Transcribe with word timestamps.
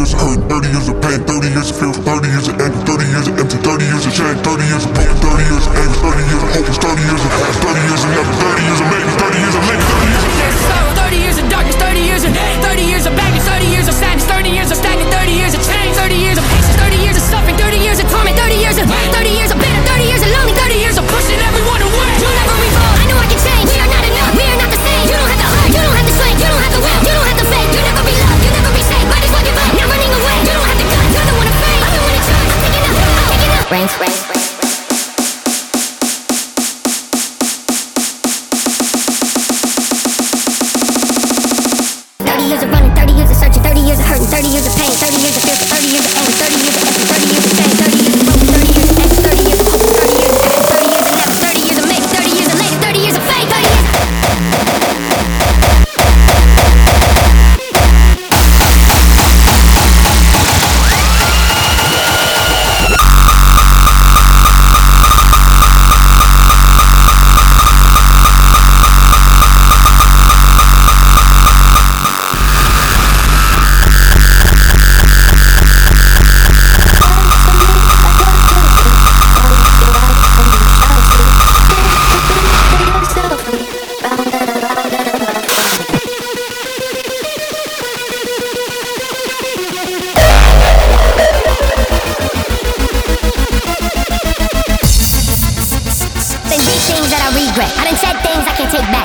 years 0.00 0.14
of 0.14 0.20
hurt, 0.20 0.48
30 0.48 0.68
years 0.68 0.88
of 0.88 1.02
pain, 1.02 1.20
30 1.24 1.48
years 1.48 1.70
of 1.70 1.78
fear, 1.78 1.92
30 1.92 2.28
years 2.28 2.48
of 2.48 2.59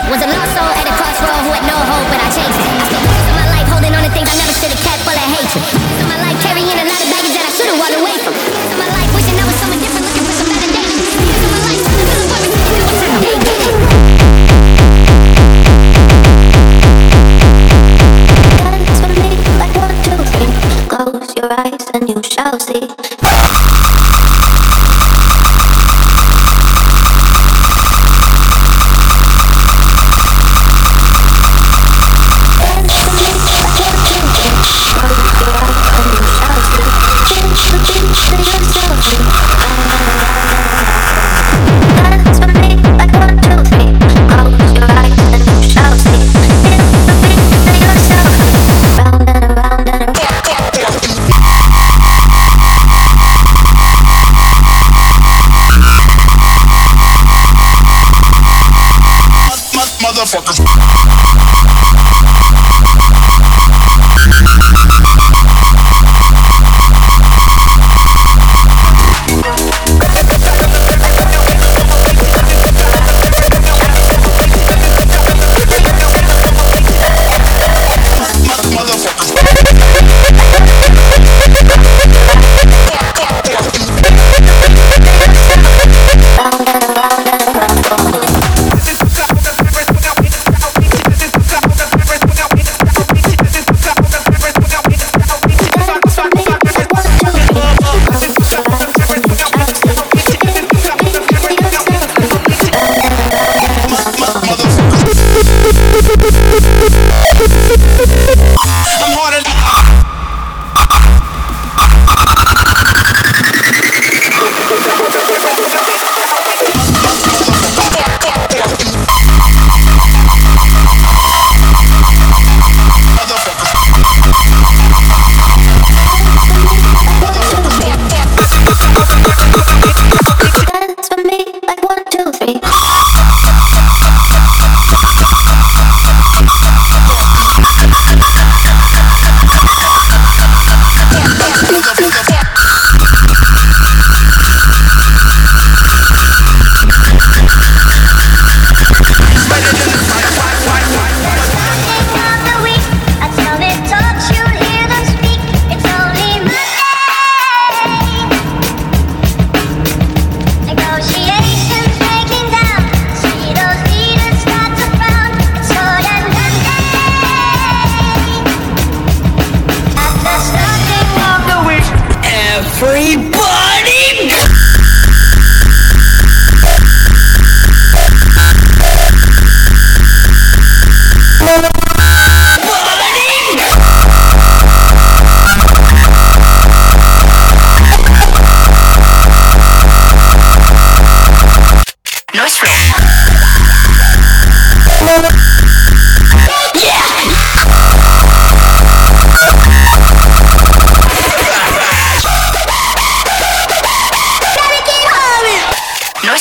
was 0.10 0.22
a 0.22 0.28
lost 0.28 0.52
soul 0.54 0.72
at 0.80 0.86
a 0.86 0.94
crossroad 1.00 1.42
who 1.46 1.52
had 1.58 1.66
no 1.66 1.75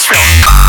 Show。 0.04 0.63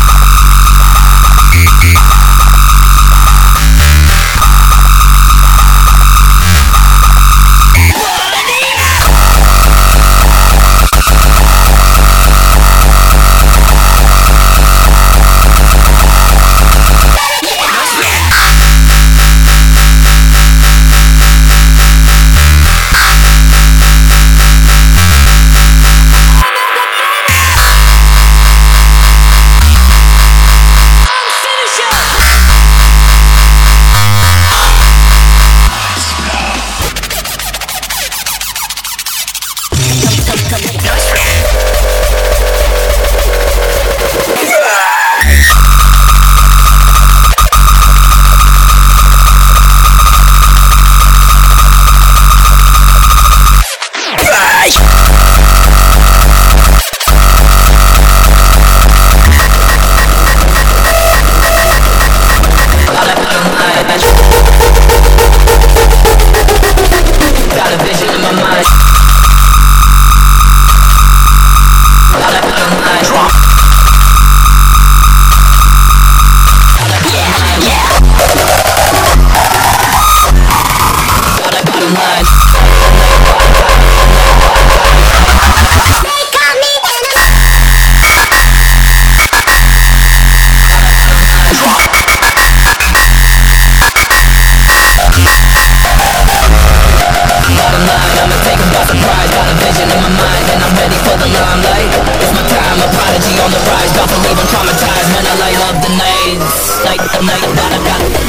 and 100.56 100.64
I'm 100.64 100.74
ready 100.80 100.96
for 101.04 101.16
the 101.20 101.28
limelight. 101.28 101.92
It's 102.16 102.32
my 102.32 102.44
time, 102.48 102.80
a 102.80 102.88
prodigy 102.96 103.34
on 103.44 103.50
the 103.52 103.60
rise. 103.68 103.92
Bound 103.92 104.08
to 104.08 104.18
leave, 104.24 104.40
I'm 104.40 104.48
traumatized. 104.48 105.08
Man, 105.12 105.24
I 105.28 105.34
light 105.36 105.60
up 105.68 105.76
the 105.84 105.92
nights. 106.00 106.56
Night, 106.80 107.02
the 107.12 107.20
night, 107.28 107.44
night, 107.52 107.80
night, 107.84 108.12
night. 108.16 108.25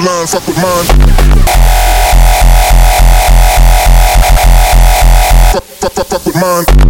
with 0.00 0.08
mine, 0.08 0.26
fuck 0.26 0.46
with 0.46 0.56
mine. 0.56 0.86
Fuck, 5.52 5.64
fuck, 5.64 5.92
fuck, 5.92 6.06
fuck 6.06 6.26
with 6.26 6.36
mine. 6.36 6.89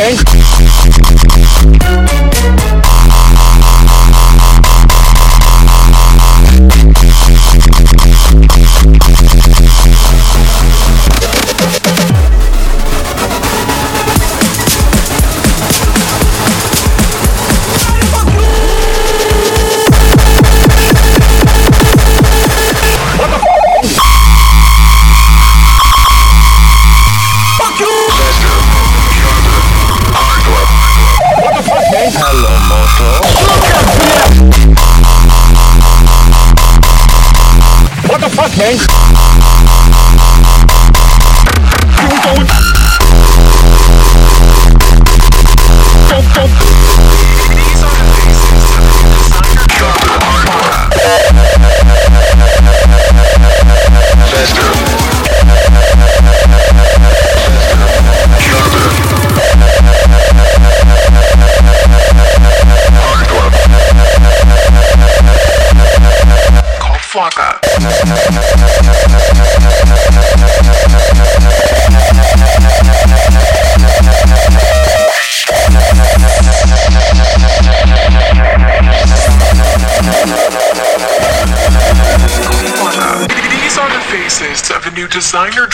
What 0.00 0.39
What 38.70 38.99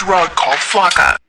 drug 0.07 0.31
called 0.37 0.59
Flakka. 0.59 1.25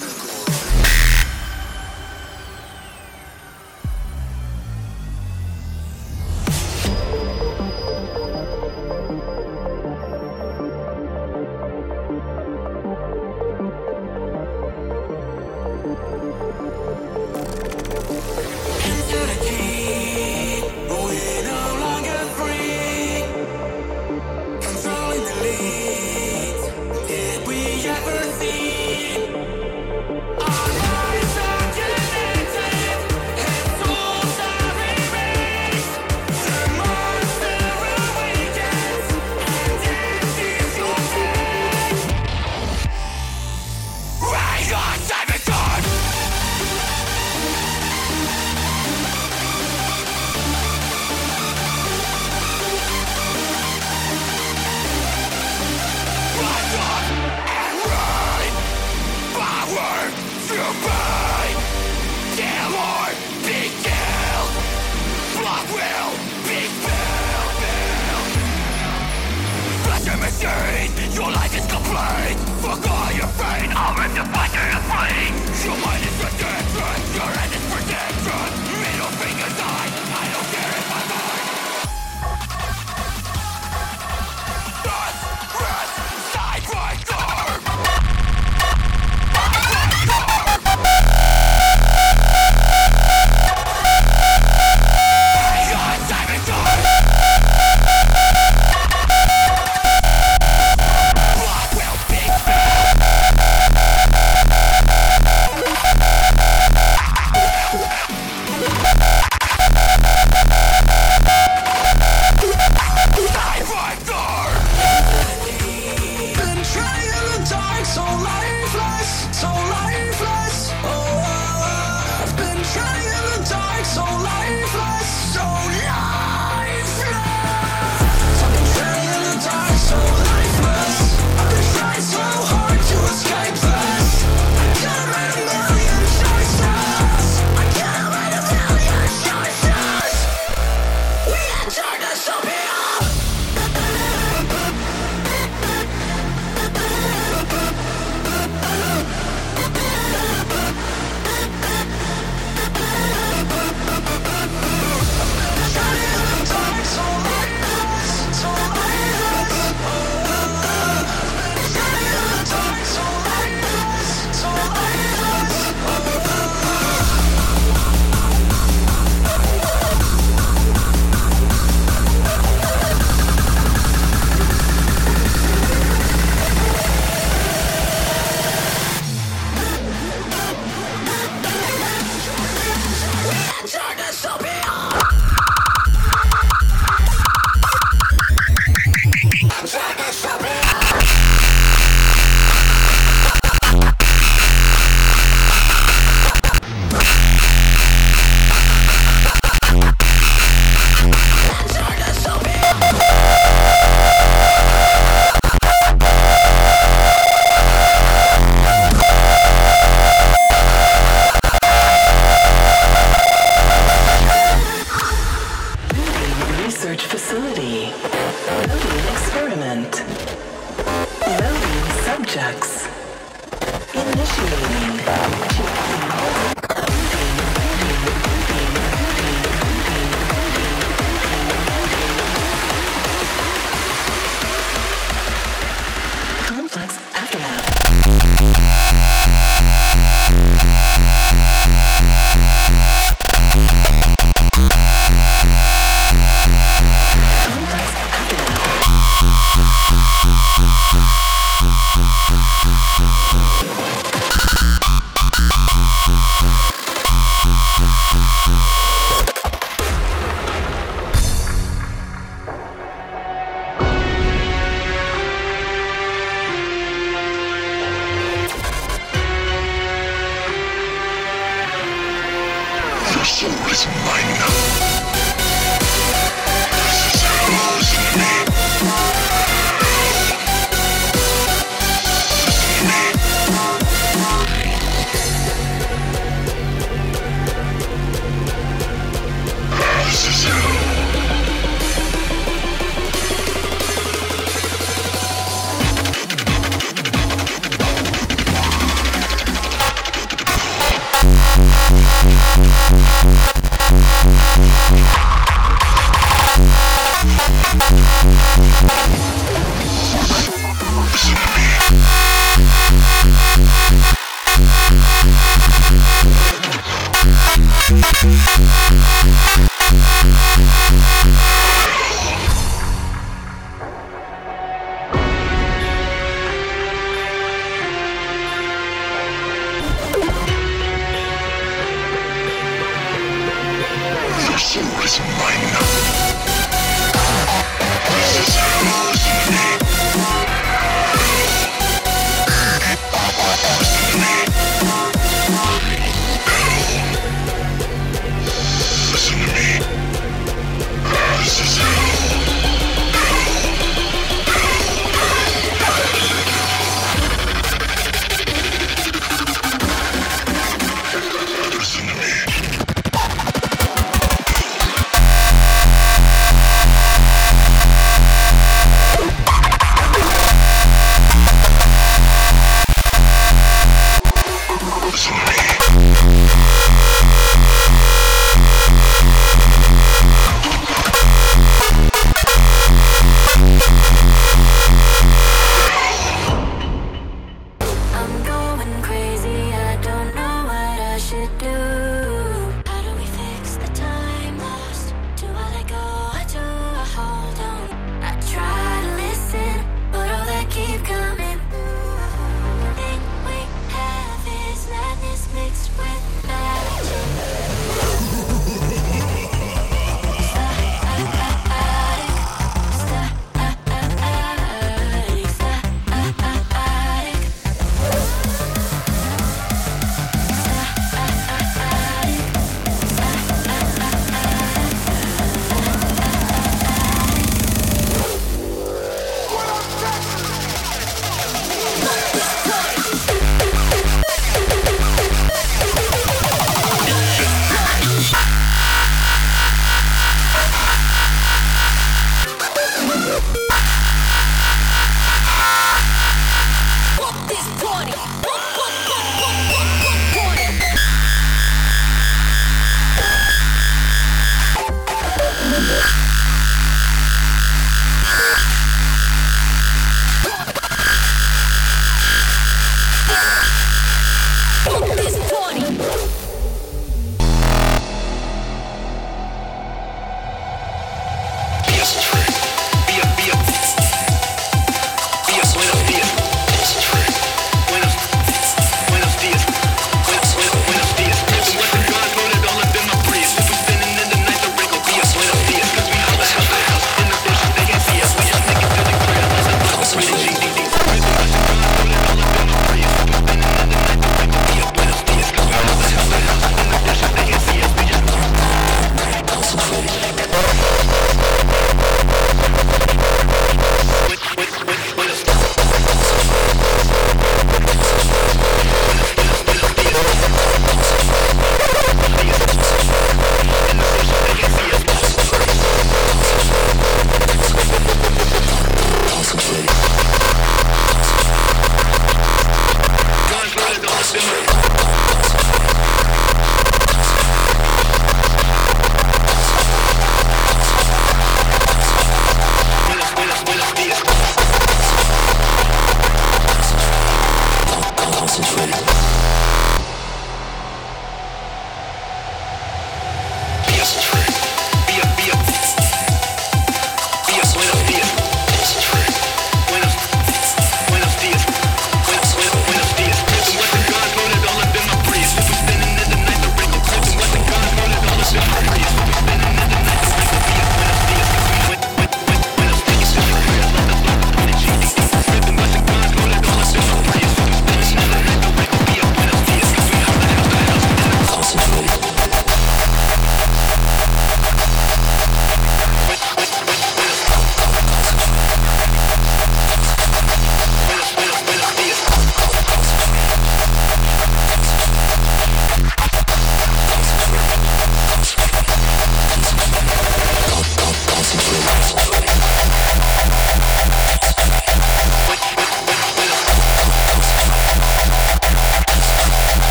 Chronicles. 0.00 0.29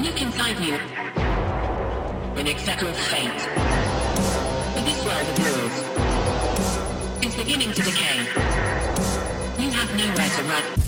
Look 0.00 0.22
inside 0.22 0.60
you. 0.60 0.74
An 2.36 2.46
etc. 2.46 2.88
of 2.88 2.96
fate. 2.96 3.48
But 4.74 4.84
this 4.84 5.04
world 5.04 5.28
of 5.28 5.38
yours 5.44 5.74
is 7.24 7.34
beginning 7.34 7.72
to 7.72 7.82
decay. 7.82 8.18
You 9.58 9.70
have 9.70 9.90
nowhere 9.96 10.30
to 10.36 10.42
run. 10.44 10.78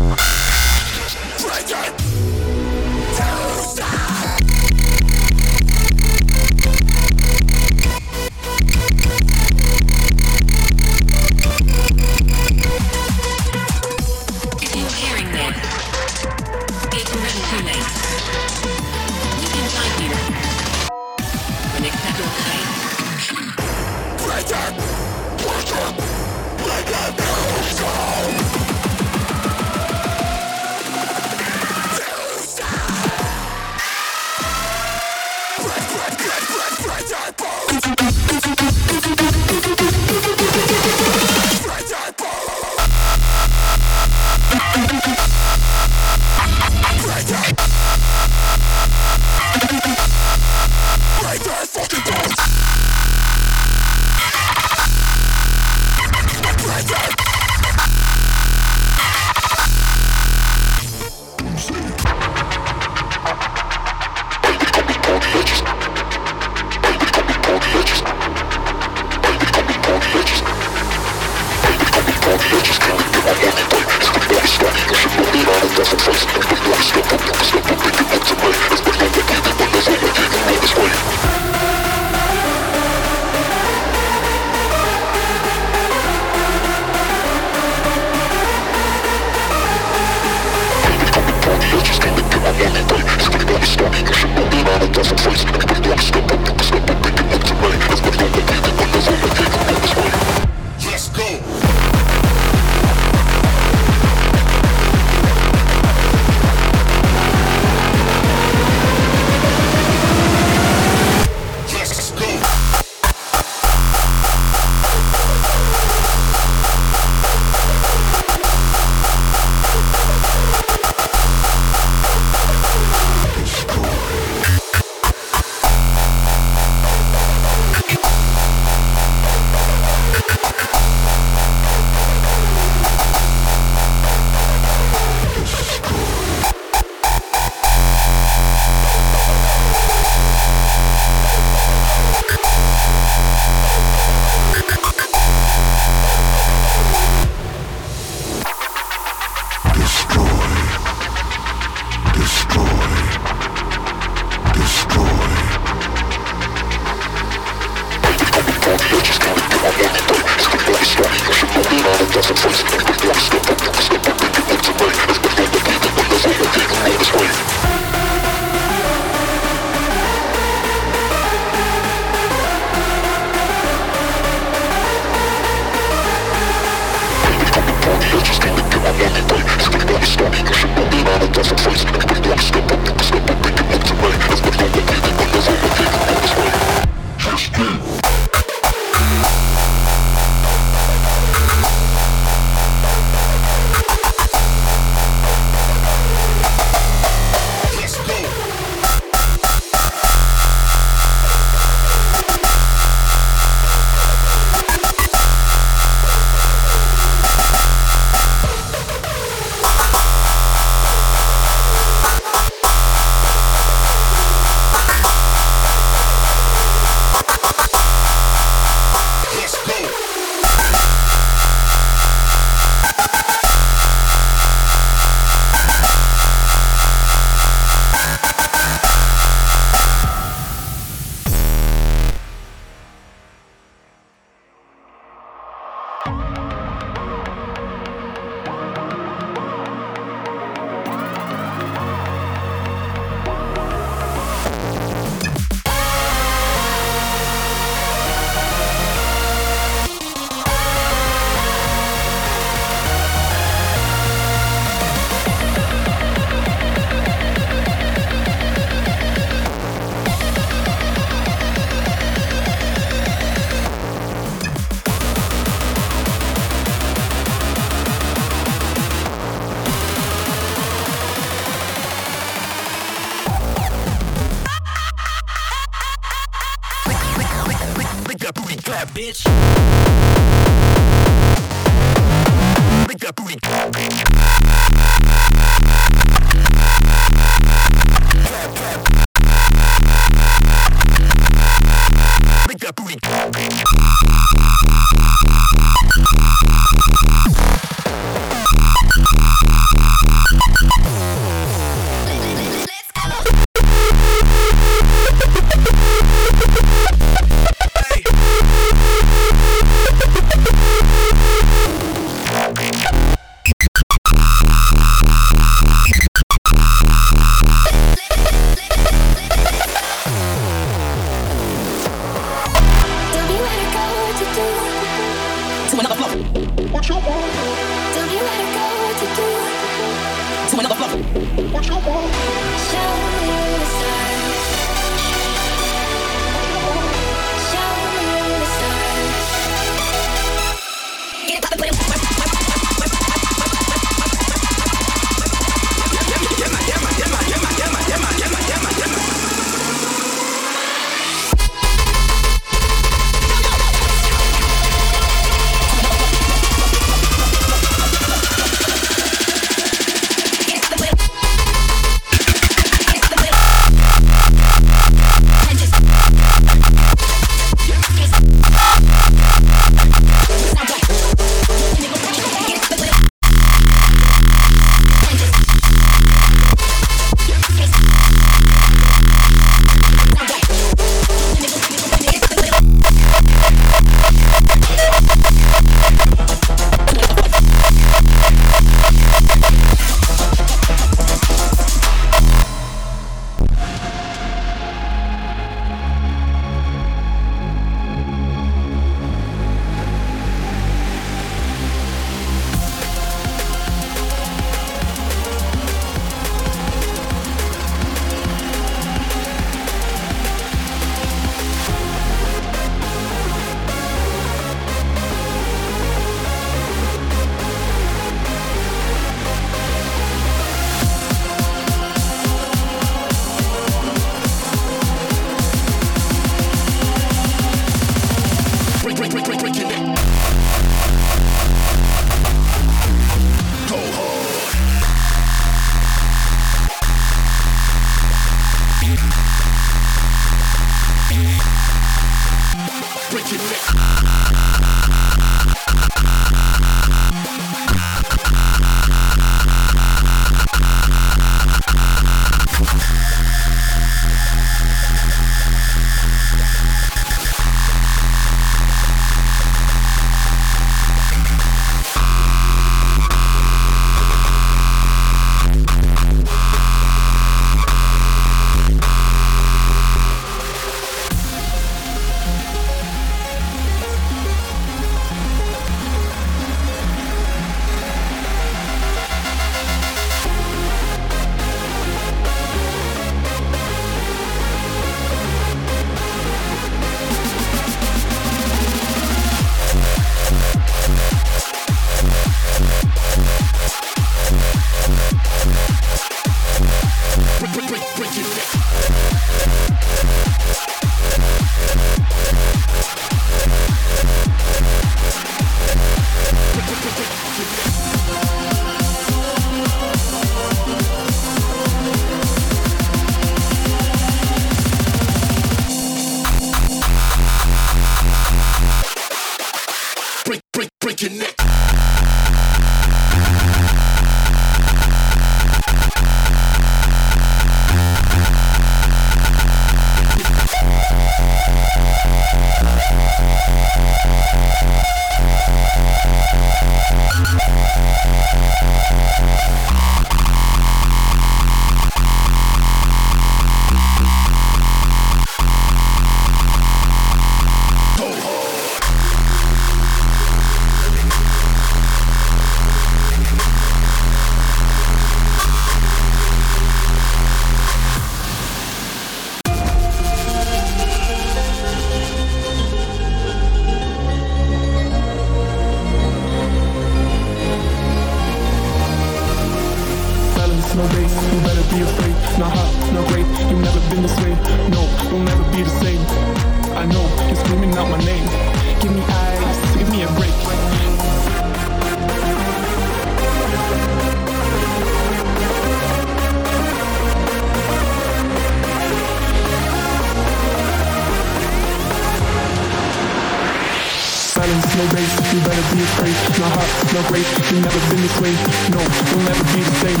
No 597.00 597.08
grace, 597.08 597.52
you 597.52 597.60
never 597.60 597.80
been 597.88 598.00
this 598.02 598.20
way. 598.20 598.32
No, 598.70 598.80
you'll 598.80 599.24
never 599.24 599.44
be 599.54 599.60
the 599.62 599.74
same. 599.80 600.00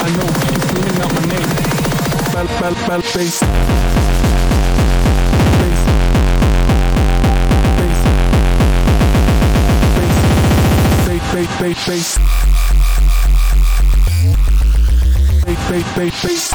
I 0.00 0.08
know, 0.16 0.28
you're 0.50 0.64
screaming 0.64 1.00
out 1.02 1.12
my 1.12 1.20
name. 1.32 1.50
Bal, 2.32 2.46
bal, 2.60 2.74
bal, 2.86 3.02
bass. 3.14 3.40
Bass. 5.60 5.80
Bass. 7.78 8.00
Bass. 9.96 10.12
Bass, 11.06 11.26
bass, 11.34 11.52
bass, 11.60 11.86
bass. 11.86 12.18
Bass, 15.44 15.60
bass, 15.68 15.88
bass, 15.96 16.22
bass. 16.22 16.53